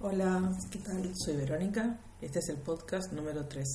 Hola, 0.00 0.52
¿qué 0.70 0.78
tal? 0.78 1.10
Soy 1.12 1.34
Verónica. 1.34 1.98
Este 2.20 2.38
es 2.38 2.48
el 2.50 2.58
podcast 2.58 3.12
número 3.12 3.46
3. 3.46 3.66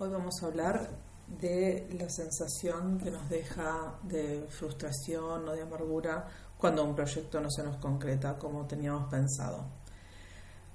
Hoy 0.00 0.10
vamos 0.10 0.42
a 0.42 0.46
hablar 0.46 0.90
de 1.28 1.88
la 1.96 2.10
sensación 2.10 2.98
que 2.98 3.12
nos 3.12 3.28
deja 3.28 3.94
de 4.02 4.48
frustración 4.48 5.48
o 5.48 5.52
de 5.52 5.62
amargura 5.62 6.26
cuando 6.58 6.82
un 6.84 6.96
proyecto 6.96 7.40
no 7.40 7.48
se 7.52 7.62
nos 7.62 7.76
concreta 7.76 8.36
como 8.36 8.66
teníamos 8.66 9.08
pensado. 9.08 9.64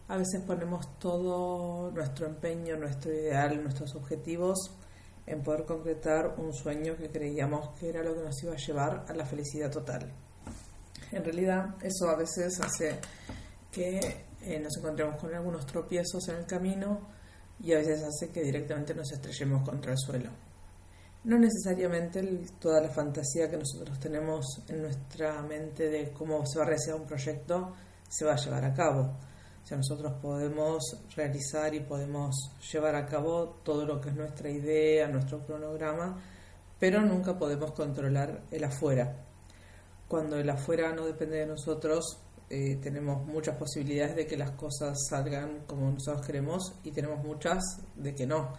A 0.07 0.15
veces 0.15 0.41
ponemos 0.47 0.97
todo 0.97 1.91
nuestro 1.91 2.27
empeño, 2.27 2.77
nuestro 2.77 3.11
ideal, 3.13 3.61
nuestros 3.61 3.93
objetivos 3.95 4.71
en 5.25 5.43
poder 5.43 5.65
concretar 5.65 6.35
un 6.37 6.53
sueño 6.53 6.95
que 6.95 7.09
creíamos 7.09 7.77
que 7.77 7.89
era 7.89 8.01
lo 8.01 8.15
que 8.15 8.21
nos 8.21 8.43
iba 8.43 8.53
a 8.53 8.57
llevar 8.57 9.05
a 9.09 9.13
la 9.13 9.25
felicidad 9.25 9.69
total. 9.69 10.09
En 11.11 11.21
realidad 11.21 11.75
eso 11.81 12.07
a 12.07 12.15
veces 12.15 12.61
hace 12.61 12.97
que 13.73 14.28
eh, 14.41 14.59
nos 14.59 14.77
encontremos 14.77 15.17
con 15.17 15.33
algunos 15.33 15.65
tropiezos 15.65 16.27
en 16.29 16.37
el 16.37 16.45
camino 16.45 17.07
y 17.61 17.73
a 17.73 17.77
veces 17.77 18.03
hace 18.03 18.31
que 18.31 18.41
directamente 18.41 18.93
nos 18.93 19.11
estrellemos 19.11 19.67
contra 19.67 19.91
el 19.91 19.97
suelo. 19.97 20.29
No 21.23 21.37
necesariamente 21.37 22.21
toda 22.59 22.81
la 22.81 22.89
fantasía 22.89 23.49
que 23.49 23.57
nosotros 23.57 23.99
tenemos 23.99 24.45
en 24.69 24.81
nuestra 24.81 25.41
mente 25.41 25.89
de 25.89 26.11
cómo 26.11 26.45
se 26.45 26.59
va 26.59 26.63
a 26.63 26.67
realizar 26.67 26.95
un 26.95 27.05
proyecto 27.05 27.73
se 28.09 28.25
va 28.25 28.33
a 28.33 28.37
llevar 28.37 28.65
a 28.65 28.73
cabo. 28.73 29.01
O 29.63 29.65
sea, 29.65 29.77
nosotros 29.77 30.13
podemos 30.21 30.83
realizar 31.15 31.73
y 31.75 31.81
podemos 31.81 32.51
llevar 32.71 32.95
a 32.95 33.05
cabo 33.05 33.59
todo 33.63 33.85
lo 33.85 34.01
que 34.01 34.09
es 34.09 34.15
nuestra 34.15 34.49
idea, 34.49 35.07
nuestro 35.07 35.45
cronograma, 35.45 36.17
pero 36.79 37.01
nunca 37.01 37.37
podemos 37.37 37.71
controlar 37.73 38.41
el 38.49 38.63
afuera. 38.63 39.25
Cuando 40.07 40.37
el 40.37 40.49
afuera 40.49 40.91
no 40.91 41.05
depende 41.05 41.37
de 41.37 41.45
nosotros, 41.45 42.19
eh, 42.51 42.77
tenemos 42.81 43.25
muchas 43.27 43.55
posibilidades 43.57 44.15
de 44.15 44.25
que 44.25 44.35
las 44.35 44.51
cosas 44.51 44.97
salgan 45.07 45.65
como 45.67 45.91
nosotros 45.91 46.25
queremos 46.25 46.73
y 46.83 46.91
tenemos 46.91 47.23
muchas 47.23 47.63
de 47.95 48.15
que 48.15 48.25
no. 48.25 48.53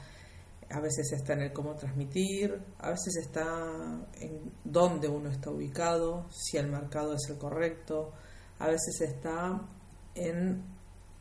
A 0.71 0.79
veces 0.79 1.11
está 1.13 1.33
en 1.33 1.41
el 1.41 1.53
cómo 1.53 1.75
transmitir, 1.75 2.57
a 2.79 2.91
veces 2.91 3.17
está 3.17 4.07
en 4.21 4.53
dónde 4.63 5.09
uno 5.09 5.29
está 5.29 5.51
ubicado, 5.51 6.29
si 6.31 6.57
el 6.57 6.69
mercado 6.69 7.15
es 7.15 7.29
el 7.29 7.39
correcto, 7.39 8.13
a 8.61 8.69
veces 8.69 9.01
está 9.01 9.61
en 10.15 10.63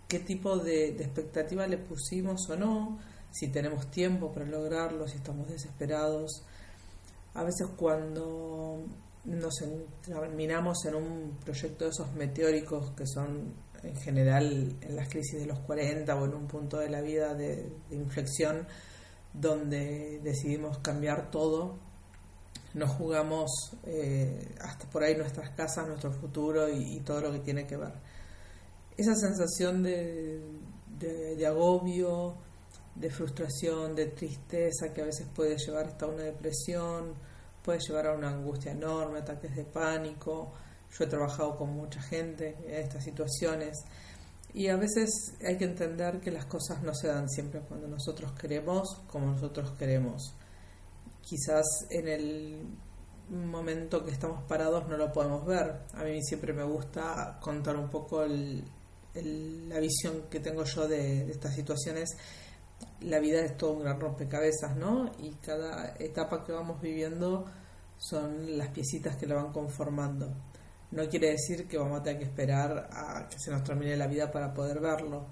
qué 0.07 0.19
tipo 0.19 0.57
de, 0.57 0.91
de 0.91 1.03
expectativa 1.03 1.65
le 1.65 1.79
pusimos 1.79 2.47
o 2.51 2.55
no, 2.55 2.99
si 3.31 3.47
tenemos 3.47 3.89
tiempo 3.89 4.31
para 4.31 4.45
lograrlo, 4.45 5.07
si 5.07 5.17
estamos 5.17 5.47
desesperados. 5.47 6.43
A 7.33 7.43
veces 7.43 7.67
cuando 7.75 8.85
nos 9.29 9.55
terminamos 10.03 10.85
en 10.85 10.95
un 10.95 11.37
proyecto 11.43 11.85
de 11.85 11.91
esos 11.91 12.11
meteóricos 12.13 12.91
que 12.91 13.05
son 13.05 13.53
en 13.83 13.95
general 13.95 14.75
en 14.81 14.95
las 14.95 15.07
crisis 15.07 15.39
de 15.39 15.45
los 15.45 15.59
40 15.59 16.13
o 16.15 16.25
en 16.25 16.33
un 16.33 16.47
punto 16.47 16.77
de 16.79 16.89
la 16.89 17.01
vida 17.01 17.33
de, 17.33 17.71
inflexión 17.91 18.67
donde 19.33 20.19
decidimos 20.23 20.79
cambiar 20.79 21.29
todo, 21.29 21.77
nos 22.73 22.91
jugamos 22.91 23.51
eh, 23.85 24.55
hasta 24.61 24.89
por 24.89 25.03
ahí 25.03 25.15
nuestras 25.15 25.51
casas, 25.51 25.87
nuestro 25.87 26.11
futuro 26.11 26.67
y, 26.67 26.99
todo 27.01 27.21
lo 27.21 27.31
que 27.31 27.39
tiene 27.39 27.65
que 27.65 27.77
ver. 27.77 27.93
Esa 28.97 29.15
sensación 29.15 29.83
de, 29.83 30.41
de 30.99 31.47
agobio, 31.47 32.35
de 32.95 33.09
frustración, 33.09 33.95
de 33.95 34.07
tristeza 34.07 34.91
que 34.93 35.01
a 35.01 35.05
veces 35.05 35.27
puede 35.33 35.57
llevar 35.57 35.85
hasta 35.85 36.07
una 36.07 36.23
depresión, 36.23 37.13
puede 37.63 37.79
llevar 37.79 38.07
a 38.07 38.13
una 38.13 38.29
angustia 38.29 38.71
enorme, 38.71 39.19
ataques 39.19 39.55
de 39.55 39.63
pánico. 39.63 40.53
Yo 40.97 41.03
he 41.03 41.07
trabajado 41.07 41.55
con 41.55 41.73
mucha 41.73 42.01
gente 42.01 42.57
en 42.65 42.75
estas 42.75 43.03
situaciones 43.03 43.77
y 44.53 44.67
a 44.67 44.77
veces 44.77 45.35
hay 45.45 45.57
que 45.57 45.65
entender 45.65 46.19
que 46.19 46.31
las 46.31 46.45
cosas 46.45 46.81
no 46.81 46.93
se 46.93 47.07
dan 47.07 47.29
siempre 47.29 47.61
cuando 47.61 47.87
nosotros 47.87 48.31
queremos 48.33 49.01
como 49.07 49.27
nosotros 49.27 49.71
queremos. 49.77 50.33
Quizás 51.21 51.65
en 51.91 52.07
el 52.07 52.65
momento 53.29 54.03
que 54.03 54.11
estamos 54.11 54.43
parados 54.43 54.87
no 54.87 54.97
lo 54.97 55.11
podemos 55.11 55.45
ver. 55.45 55.81
A 55.93 56.03
mí 56.03 56.21
siempre 56.23 56.53
me 56.53 56.63
gusta 56.63 57.37
contar 57.39 57.75
un 57.75 57.89
poco 57.89 58.25
la 58.25 59.79
visión 59.79 60.23
que 60.29 60.39
tengo 60.39 60.63
yo 60.63 60.87
de 60.87 61.29
estas 61.29 61.53
situaciones 61.53 62.09
la 63.01 63.19
vida 63.19 63.41
es 63.41 63.57
todo 63.57 63.73
un 63.73 63.83
gran 63.83 63.99
rompecabezas, 63.99 64.75
¿no? 64.75 65.11
Y 65.19 65.31
cada 65.35 65.95
etapa 65.99 66.43
que 66.43 66.51
vamos 66.51 66.81
viviendo 66.81 67.45
son 67.97 68.57
las 68.57 68.69
piecitas 68.69 69.15
que 69.17 69.27
lo 69.27 69.35
van 69.35 69.51
conformando. 69.51 70.29
No 70.91 71.07
quiere 71.07 71.31
decir 71.31 71.67
que 71.67 71.77
vamos 71.77 71.99
a 71.99 72.03
tener 72.03 72.19
que 72.19 72.25
esperar 72.25 72.89
a 72.91 73.27
que 73.29 73.37
se 73.37 73.51
nos 73.51 73.63
termine 73.63 73.95
la 73.95 74.07
vida 74.07 74.31
para 74.31 74.53
poder 74.53 74.79
verlo, 74.79 75.27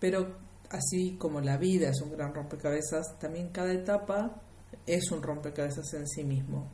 pero 0.00 0.36
así 0.70 1.16
como 1.18 1.40
la 1.40 1.56
vida 1.56 1.90
es 1.90 2.00
un 2.00 2.12
gran 2.12 2.34
rompecabezas, 2.34 3.18
también 3.18 3.50
cada 3.50 3.72
etapa 3.72 4.40
es 4.86 5.10
un 5.10 5.22
rompecabezas 5.22 5.92
en 5.94 6.06
sí 6.06 6.24
mismo. 6.24 6.70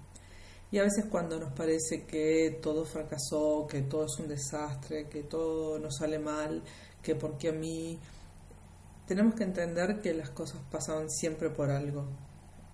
Y 0.70 0.78
a 0.78 0.82
veces 0.82 1.06
cuando 1.10 1.38
nos 1.38 1.52
parece 1.52 2.04
que 2.04 2.58
todo 2.60 2.84
fracasó, 2.84 3.66
que 3.68 3.82
todo 3.82 4.06
es 4.06 4.18
un 4.18 4.28
desastre, 4.28 5.08
que 5.08 5.22
todo 5.24 5.78
nos 5.78 5.96
sale 5.98 6.18
mal, 6.18 6.62
que 7.02 7.14
porque 7.14 7.50
a 7.50 7.52
mí 7.52 7.98
tenemos 9.06 9.34
que 9.34 9.44
entender 9.44 10.00
que 10.00 10.14
las 10.14 10.30
cosas 10.30 10.60
pasan 10.70 11.10
siempre 11.10 11.50
por 11.50 11.70
algo. 11.70 12.08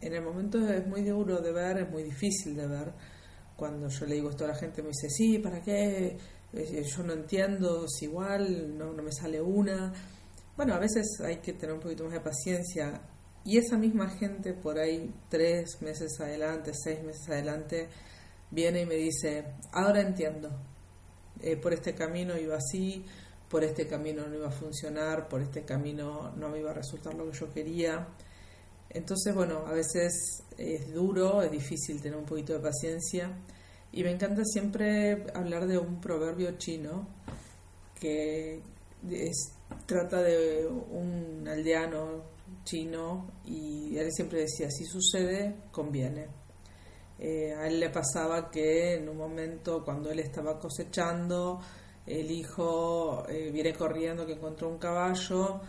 En 0.01 0.15
el 0.15 0.23
momento 0.23 0.59
es 0.67 0.87
muy 0.87 1.03
duro 1.03 1.41
de 1.41 1.53
ver, 1.53 1.79
es 1.79 1.91
muy 1.91 2.03
difícil 2.03 2.57
de 2.57 2.67
ver. 2.67 2.93
Cuando 3.57 3.89
yo 3.89 4.07
le 4.07 4.15
digo 4.15 4.31
esto 4.31 4.45
a 4.45 4.49
la 4.49 4.55
gente 4.55 4.83
me 4.83 4.89
dice, 4.89 5.11
sí, 5.11 5.39
¿para 5.39 5.61
qué? 5.61 6.17
Eh, 6.53 6.83
yo 6.85 7.03
no 7.03 7.13
entiendo, 7.13 7.85
es 7.85 8.03
igual, 8.03 8.77
no, 8.77 8.93
no 8.93 9.03
me 9.03 9.13
sale 9.13 9.41
una. 9.41 9.93
Bueno, 10.57 10.75
a 10.75 10.79
veces 10.79 11.21
hay 11.21 11.37
que 11.39 11.53
tener 11.53 11.75
un 11.75 11.81
poquito 11.81 12.05
más 12.05 12.15
de 12.15 12.21
paciencia. 12.21 13.01
Y 13.45 13.59
esa 13.59 13.77
misma 13.77 14.09
gente 14.11 14.53
por 14.53 14.79
ahí, 14.79 15.13
tres 15.29 15.81
meses 15.81 16.19
adelante, 16.21 16.73
seis 16.75 17.03
meses 17.03 17.29
adelante, 17.29 17.89
viene 18.51 18.83
y 18.83 18.87
me 18.87 18.97
dice, 18.97 19.55
ahora 19.73 20.01
entiendo, 20.01 20.51
eh, 21.41 21.57
por 21.57 21.73
este 21.73 21.95
camino 21.95 22.37
iba 22.37 22.57
así, 22.57 23.05
por 23.51 23.65
este 23.65 23.89
camino 23.89 24.27
no 24.29 24.37
iba 24.37 24.47
a 24.47 24.53
funcionar, 24.53 25.29
por 25.29 25.43
este 25.43 25.65
camino 25.65 26.33
no 26.37 26.49
me 26.49 26.61
iba 26.61 26.71
a 26.71 26.75
resultar 26.75 27.15
lo 27.15 27.29
que 27.29 27.37
yo 27.37 27.53
quería. 27.53 28.07
Entonces, 28.89 29.35
bueno, 29.35 29.67
a 29.67 29.73
veces 29.73 30.45
es 30.57 30.95
duro, 30.95 31.43
es 31.43 31.51
difícil 31.51 32.01
tener 32.01 32.17
un 32.17 32.25
poquito 32.25 32.53
de 32.53 32.61
paciencia 32.61 33.33
y 33.93 34.05
me 34.05 34.13
encanta 34.13 34.45
siempre 34.45 35.27
hablar 35.35 35.67
de 35.67 35.79
un 35.79 36.01
proverbio 36.01 36.57
chino 36.59 37.09
que 37.99 38.63
trata 39.85 40.23
de 40.23 40.67
un 40.67 41.47
aldeano 41.49 42.23
chino 42.65 43.33
y 43.45 43.97
él 43.97 44.13
siempre 44.13 44.43
decía, 44.43 44.71
si 44.71 44.85
sucede, 44.85 45.57
conviene. 45.73 46.29
Eh, 47.19 47.53
a 47.53 47.67
él 47.67 47.81
le 47.81 47.91
pasaba 47.91 48.49
que 48.51 48.95
en 48.95 49.09
un 49.09 49.17
momento 49.17 49.85
cuando 49.85 50.11
él 50.11 50.21
estaba 50.21 50.59
cosechando, 50.59 51.61
el 52.11 52.31
hijo 52.31 53.25
eh, 53.29 53.51
viene 53.53 53.73
corriendo 53.73 54.27
que 54.27 54.33
encontró 54.33 54.69
un 54.69 54.79
caballo 54.79 55.61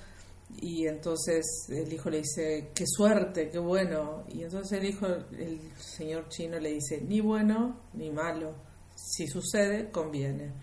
y 0.59 0.87
entonces 0.87 1.45
el 1.69 1.91
hijo 1.93 2.09
le 2.09 2.17
dice, 2.17 2.71
qué 2.73 2.85
suerte, 2.85 3.49
qué 3.49 3.59
bueno. 3.59 4.25
Y 4.27 4.43
entonces 4.43 4.79
el 4.79 4.85
hijo, 4.85 5.07
el 5.07 5.59
señor 5.77 6.27
chino 6.29 6.59
le 6.59 6.73
dice, 6.73 7.01
ni 7.01 7.21
bueno 7.21 7.81
ni 7.93 8.09
malo, 8.09 8.55
si 8.95 9.27
sucede, 9.27 9.89
conviene. 9.91 10.53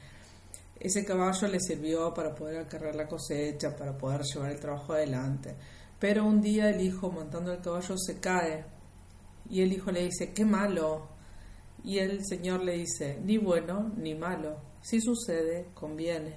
Ese 0.78 1.04
caballo 1.04 1.48
le 1.48 1.60
sirvió 1.60 2.12
para 2.14 2.34
poder 2.34 2.58
acarrear 2.58 2.94
la 2.94 3.08
cosecha, 3.08 3.74
para 3.76 3.96
poder 3.96 4.22
llevar 4.22 4.52
el 4.52 4.60
trabajo 4.60 4.92
adelante. 4.92 5.56
Pero 5.98 6.24
un 6.24 6.40
día 6.40 6.70
el 6.70 6.80
hijo 6.80 7.10
montando 7.10 7.52
el 7.52 7.60
caballo 7.60 7.96
se 7.96 8.20
cae 8.20 8.64
y 9.50 9.62
el 9.62 9.72
hijo 9.72 9.90
le 9.90 10.04
dice, 10.04 10.32
qué 10.32 10.44
malo. 10.44 11.08
Y 11.82 11.98
el 11.98 12.24
señor 12.24 12.62
le 12.62 12.74
dice, 12.74 13.18
ni 13.24 13.38
bueno 13.38 13.92
ni 13.96 14.14
malo, 14.14 14.60
si 14.82 15.00
sucede, 15.00 15.68
conviene. 15.74 16.36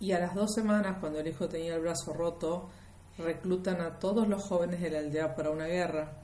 Y 0.00 0.12
a 0.12 0.18
las 0.18 0.34
dos 0.34 0.54
semanas, 0.54 0.98
cuando 1.00 1.20
el 1.20 1.28
hijo 1.28 1.48
tenía 1.48 1.74
el 1.74 1.80
brazo 1.80 2.12
roto, 2.12 2.68
reclutan 3.18 3.80
a 3.80 3.98
todos 3.98 4.26
los 4.28 4.42
jóvenes 4.42 4.80
de 4.80 4.90
la 4.90 4.98
aldea 4.98 5.34
para 5.34 5.50
una 5.50 5.66
guerra. 5.66 6.18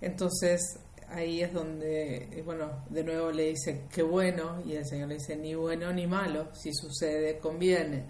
Entonces 0.00 0.80
ahí 1.08 1.40
es 1.42 1.52
donde, 1.52 2.38
eh, 2.38 2.42
bueno, 2.42 2.84
de 2.90 3.04
nuevo 3.04 3.30
le 3.30 3.50
dice, 3.50 3.86
qué 3.92 4.02
bueno, 4.02 4.62
y 4.64 4.74
el 4.74 4.84
Señor 4.86 5.08
le 5.08 5.14
dice, 5.14 5.36
ni 5.36 5.54
bueno 5.54 5.92
ni 5.92 6.06
malo, 6.06 6.54
si 6.54 6.72
sucede, 6.74 7.38
conviene. 7.38 8.04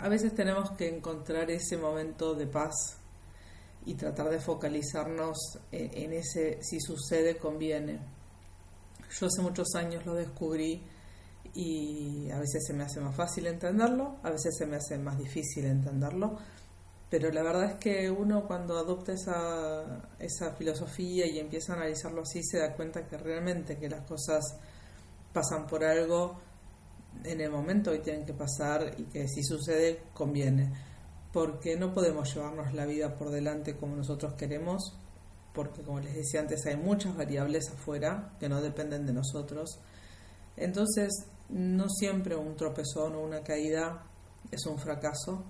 A 0.00 0.08
veces 0.08 0.34
tenemos 0.34 0.72
que 0.72 0.88
encontrar 0.88 1.50
ese 1.50 1.76
momento 1.76 2.34
de 2.34 2.48
paz 2.48 2.98
y 3.86 3.94
tratar 3.94 4.28
de 4.28 4.40
focalizarnos 4.40 5.38
en 5.70 6.12
ese, 6.12 6.58
si 6.62 6.80
sucede, 6.80 7.36
conviene. 7.36 8.00
Yo 9.18 9.26
hace 9.26 9.40
muchos 9.40 9.74
años 9.76 10.04
lo 10.04 10.14
descubrí 10.14 10.82
y 11.58 12.30
a 12.30 12.38
veces 12.38 12.64
se 12.64 12.72
me 12.72 12.84
hace 12.84 13.00
más 13.00 13.16
fácil 13.16 13.48
entenderlo, 13.48 14.18
a 14.22 14.30
veces 14.30 14.56
se 14.56 14.64
me 14.64 14.76
hace 14.76 14.96
más 14.96 15.18
difícil 15.18 15.64
entenderlo, 15.64 16.38
pero 17.10 17.32
la 17.32 17.42
verdad 17.42 17.72
es 17.72 17.74
que 17.78 18.08
uno 18.08 18.46
cuando 18.46 18.78
adopta 18.78 19.12
esa, 19.12 20.08
esa 20.20 20.52
filosofía 20.52 21.26
y 21.26 21.40
empieza 21.40 21.72
a 21.72 21.76
analizarlo 21.78 22.22
así 22.22 22.44
se 22.44 22.58
da 22.58 22.76
cuenta 22.76 23.08
que 23.08 23.18
realmente 23.18 23.76
que 23.76 23.88
las 23.88 24.02
cosas 24.02 24.56
pasan 25.32 25.66
por 25.66 25.82
algo 25.82 26.38
en 27.24 27.40
el 27.40 27.50
momento 27.50 27.90
hoy 27.90 28.02
tienen 28.02 28.24
que 28.24 28.34
pasar 28.34 28.94
y 28.96 29.06
que 29.06 29.26
si 29.26 29.42
sucede 29.42 30.02
conviene, 30.14 30.72
porque 31.32 31.76
no 31.76 31.92
podemos 31.92 32.32
llevarnos 32.32 32.72
la 32.72 32.86
vida 32.86 33.16
por 33.16 33.30
delante 33.30 33.76
como 33.76 33.96
nosotros 33.96 34.34
queremos, 34.34 34.96
porque 35.52 35.82
como 35.82 35.98
les 35.98 36.14
decía 36.14 36.38
antes 36.38 36.64
hay 36.66 36.76
muchas 36.76 37.16
variables 37.16 37.68
afuera 37.68 38.36
que 38.38 38.48
no 38.48 38.60
dependen 38.60 39.06
de 39.06 39.12
nosotros. 39.12 39.80
Entonces, 40.56 41.26
no 41.50 41.88
siempre 41.88 42.36
un 42.36 42.56
tropezón 42.56 43.14
o 43.14 43.20
una 43.20 43.42
caída 43.42 44.04
es 44.50 44.66
un 44.66 44.78
fracaso. 44.78 45.44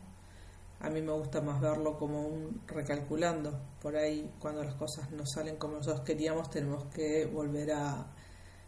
A 0.81 0.91
mí 0.91 1.03
me 1.03 1.13
gusta 1.13 1.41
más 1.41 1.61
verlo 1.61 1.99
como 1.99 2.23
un 2.27 2.63
recalculando. 2.67 3.59
Por 3.83 3.97
ahí, 3.97 4.31
cuando 4.39 4.63
las 4.63 4.75
cosas 4.75 5.11
no 5.11 5.27
salen 5.27 5.57
como 5.57 5.79
nosotros 5.79 6.05
queríamos, 6.05 6.51
tenemos 6.51 6.85
que 6.87 7.27
volver 7.27 7.73
a, 7.73 8.07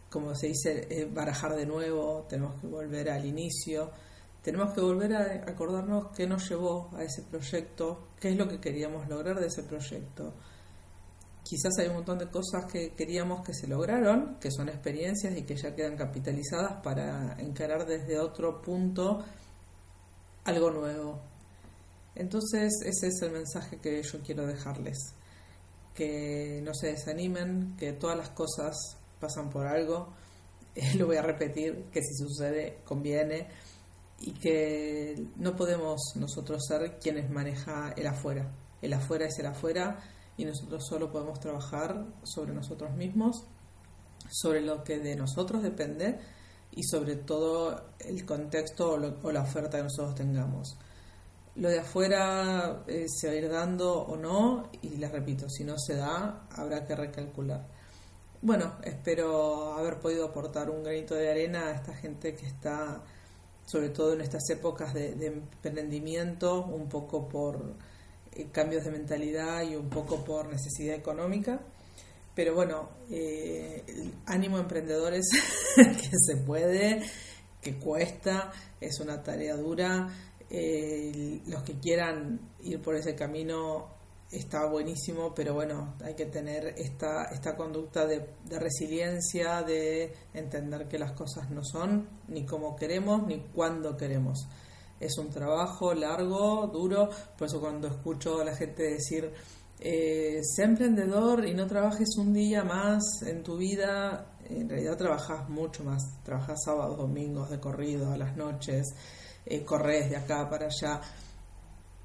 como 0.09 0.35
se 0.35 0.47
dice, 0.47 0.87
eh, 0.89 1.05
barajar 1.05 1.55
de 1.55 1.65
nuevo, 1.65 2.25
tenemos 2.27 2.59
que 2.59 2.67
volver 2.67 3.09
al 3.09 3.25
inicio, 3.25 3.91
tenemos 4.41 4.73
que 4.73 4.81
volver 4.81 5.13
a 5.13 5.49
acordarnos 5.49 6.07
qué 6.15 6.27
nos 6.27 6.49
llevó 6.49 6.89
a 6.93 7.03
ese 7.03 7.23
proyecto, 7.23 8.09
qué 8.19 8.31
es 8.31 8.37
lo 8.37 8.47
que 8.47 8.59
queríamos 8.59 9.07
lograr 9.07 9.39
de 9.39 9.47
ese 9.47 9.63
proyecto. 9.63 10.33
Quizás 11.51 11.79
hay 11.79 11.89
un 11.89 11.95
montón 11.95 12.17
de 12.17 12.29
cosas 12.29 12.63
que 12.71 12.93
queríamos 12.93 13.45
que 13.45 13.53
se 13.53 13.67
lograron, 13.67 14.37
que 14.39 14.49
son 14.49 14.69
experiencias 14.69 15.37
y 15.37 15.43
que 15.43 15.57
ya 15.57 15.75
quedan 15.75 15.97
capitalizadas 15.97 16.81
para 16.81 17.35
encarar 17.41 17.85
desde 17.85 18.17
otro 18.19 18.61
punto 18.61 19.21
algo 20.45 20.71
nuevo. 20.71 21.19
Entonces 22.15 22.71
ese 22.85 23.07
es 23.07 23.21
el 23.21 23.31
mensaje 23.31 23.79
que 23.79 24.01
yo 24.01 24.21
quiero 24.21 24.47
dejarles. 24.47 25.13
Que 25.93 26.61
no 26.63 26.73
se 26.73 26.93
desanimen, 26.93 27.75
que 27.75 27.91
todas 27.91 28.17
las 28.17 28.29
cosas 28.29 28.77
pasan 29.19 29.49
por 29.49 29.67
algo. 29.67 30.13
lo 30.97 31.05
voy 31.05 31.17
a 31.17 31.21
repetir, 31.21 31.87
que 31.91 32.01
si 32.01 32.13
sucede 32.13 32.77
conviene 32.85 33.49
y 34.21 34.31
que 34.35 35.21
no 35.35 35.53
podemos 35.57 36.13
nosotros 36.15 36.65
ser 36.65 36.97
quienes 36.97 37.29
maneja 37.29 37.91
el 37.97 38.07
afuera. 38.07 38.49
El 38.81 38.93
afuera 38.93 39.25
es 39.25 39.37
el 39.37 39.47
afuera 39.47 39.99
y 40.37 40.45
nosotros 40.45 40.85
solo 40.85 41.11
podemos 41.11 41.39
trabajar 41.39 42.05
sobre 42.23 42.53
nosotros 42.53 42.91
mismos, 42.95 43.45
sobre 44.29 44.61
lo 44.61 44.83
que 44.83 44.99
de 44.99 45.15
nosotros 45.15 45.61
depende 45.61 46.19
y 46.71 46.83
sobre 46.83 47.17
todo 47.17 47.93
el 47.99 48.25
contexto 48.25 48.93
o, 48.93 49.31
la 49.31 49.41
oferta 49.41 49.77
que 49.77 49.83
nosotros 49.83 50.15
tengamos. 50.15 50.77
Lo 51.55 51.69
de 51.69 51.79
afuera 51.79 52.83
eh, 52.87 53.05
se 53.09 53.27
va 53.27 53.33
a 53.33 53.35
ir 53.35 53.49
dando 53.49 53.93
o 53.93 54.15
no, 54.15 54.69
y 54.81 54.95
les 54.95 55.11
repito, 55.11 55.49
si 55.49 55.65
no 55.65 55.77
se 55.77 55.95
da, 55.95 56.47
habrá 56.51 56.85
que 56.85 56.95
recalcular. 56.95 57.67
Bueno, 58.41 58.77
espero 58.83 59.73
haber 59.73 59.99
podido 59.99 60.25
aportar 60.25 60.69
un 60.69 60.81
granito 60.81 61.13
de 61.13 61.29
arena 61.29 61.67
a 61.67 61.71
esta 61.71 61.93
gente 61.93 62.33
que 62.35 62.47
está, 62.47 63.03
sobre 63.65 63.89
todo 63.89 64.13
en 64.13 64.21
estas 64.21 64.49
épocas 64.49 64.93
de, 64.93 65.13
de 65.15 65.27
emprendimiento, 65.27 66.65
un 66.65 66.87
poco 66.87 67.27
por 67.27 67.75
cambios 68.51 68.85
de 68.85 68.91
mentalidad 68.91 69.63
y 69.63 69.75
un 69.75 69.89
poco 69.89 70.23
por 70.23 70.47
necesidad 70.47 70.95
económica. 70.95 71.59
Pero 72.33 72.55
bueno, 72.55 72.89
eh, 73.09 73.83
ánimo 74.25 74.57
emprendedores, 74.57 75.29
que 75.75 76.17
se 76.17 76.37
puede, 76.37 77.01
que 77.61 77.75
cuesta, 77.77 78.51
es 78.79 78.99
una 78.99 79.21
tarea 79.21 79.55
dura. 79.55 80.07
Eh, 80.49 81.41
los 81.47 81.63
que 81.63 81.79
quieran 81.79 82.39
ir 82.61 82.81
por 82.81 82.95
ese 82.95 83.15
camino 83.15 83.87
está 84.31 84.65
buenísimo, 84.65 85.33
pero 85.35 85.53
bueno, 85.53 85.95
hay 86.03 86.13
que 86.13 86.25
tener 86.25 86.73
esta, 86.77 87.25
esta 87.25 87.55
conducta 87.55 88.05
de, 88.05 88.25
de, 88.45 88.59
resiliencia, 88.59 89.61
de 89.61 90.13
entender 90.33 90.87
que 90.87 90.97
las 90.97 91.11
cosas 91.11 91.49
no 91.49 91.63
son 91.65 92.07
ni 92.29 92.45
como 92.45 92.77
queremos 92.77 93.27
ni 93.27 93.39
cuando 93.53 93.97
queremos. 93.97 94.47
Es 95.01 95.17
un 95.17 95.31
trabajo 95.31 95.95
largo, 95.95 96.67
duro, 96.67 97.09
por 97.35 97.47
eso 97.47 97.59
cuando 97.59 97.87
escucho 97.87 98.39
a 98.39 98.45
la 98.45 98.55
gente 98.55 98.83
decir, 98.83 99.33
eh, 99.79 100.41
sé 100.43 100.63
emprendedor 100.63 101.43
y 101.47 101.55
no 101.55 101.65
trabajes 101.65 102.09
un 102.19 102.31
día 102.33 102.63
más 102.63 103.01
en 103.25 103.41
tu 103.41 103.57
vida, 103.57 104.37
en 104.47 104.69
realidad 104.69 104.95
trabajas 104.97 105.49
mucho 105.49 105.83
más, 105.83 106.03
trabajas 106.23 106.59
sábados, 106.63 106.99
domingos 106.99 107.49
de 107.49 107.59
corrido, 107.59 108.11
a 108.11 108.17
las 108.17 108.37
noches, 108.37 108.93
eh, 109.43 109.65
corres 109.65 110.11
de 110.11 110.17
acá 110.17 110.47
para 110.47 110.67
allá, 110.67 111.01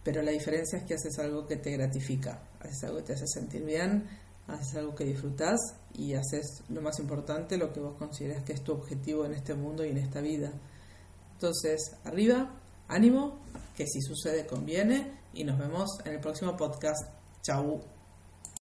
pero 0.03 0.23
la 0.23 0.31
diferencia 0.31 0.79
es 0.79 0.85
que 0.85 0.95
haces 0.95 1.19
algo 1.19 1.47
que 1.47 1.57
te 1.57 1.73
gratifica, 1.73 2.41
haces 2.61 2.85
algo 2.85 2.97
que 2.97 3.05
te 3.05 3.13
hace 3.13 3.27
sentir 3.27 3.63
bien, 3.63 4.09
haces 4.47 4.77
algo 4.77 4.95
que 4.95 5.05
disfrutas 5.05 5.61
y 5.93 6.15
haces 6.15 6.63
lo 6.71 6.81
más 6.81 6.99
importante, 6.99 7.59
lo 7.59 7.75
que 7.75 7.81
vos 7.81 7.99
consideras 7.99 8.43
que 8.43 8.55
es 8.55 8.65
tu 8.65 8.73
objetivo 8.73 9.27
en 9.27 9.35
este 9.35 9.53
mundo 9.53 9.85
y 9.85 9.91
en 9.91 9.99
esta 9.99 10.23
vida. 10.23 10.51
Entonces, 11.35 11.95
arriba, 12.05 12.51
ánimo, 12.89 13.39
que 13.77 13.87
si 13.87 14.01
sucede 14.01 14.47
conviene 14.47 15.13
y 15.35 15.45
nos 15.45 15.59
vemos 15.59 15.99
en 16.05 16.15
el 16.15 16.21
próximo 16.21 16.57
podcast. 16.57 17.09
Chau. 17.43 17.96